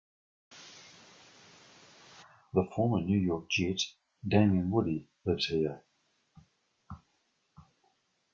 [2.55, 3.79] The former New York Jet,
[4.27, 5.83] Damien Woody, lives here.